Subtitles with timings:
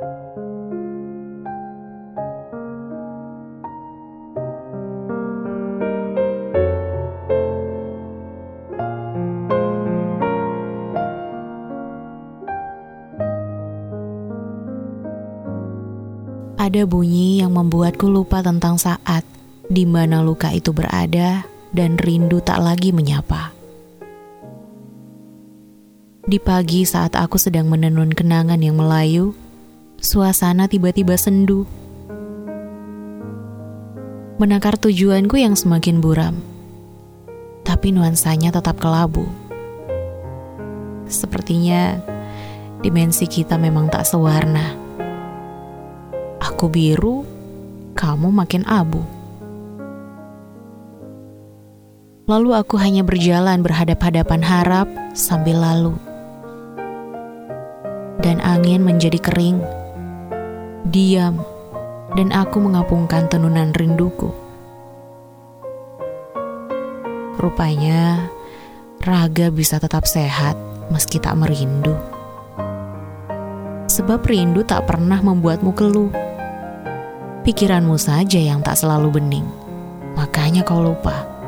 [0.00, 0.08] Ada
[16.88, 19.20] bunyi yang membuatku lupa tentang saat
[19.68, 21.44] di mana luka itu berada
[21.76, 23.52] dan rindu tak lagi menyapa.
[26.24, 29.36] Di pagi saat aku sedang menenun kenangan yang melayu,
[30.00, 31.68] suasana tiba-tiba sendu.
[34.40, 36.40] Menakar tujuanku yang semakin buram,
[37.62, 39.28] tapi nuansanya tetap kelabu.
[41.06, 42.00] Sepertinya
[42.80, 44.90] dimensi kita memang tak sewarna
[46.60, 47.24] aku biru,
[47.96, 49.00] kamu makin abu.
[52.28, 55.96] Lalu aku hanya berjalan berhadap-hadapan harap sambil lalu.
[58.20, 59.64] Dan angin menjadi kering,
[60.86, 61.42] diam,
[62.14, 64.32] dan aku mengapungkan tenunan rinduku.
[67.40, 68.28] Rupanya,
[69.00, 70.56] raga bisa tetap sehat
[70.92, 71.96] meski tak merindu.
[73.90, 76.12] Sebab rindu tak pernah membuatmu keluh
[77.40, 79.48] Pikiranmu saja yang tak selalu bening.
[80.12, 81.39] Makanya kau lupa.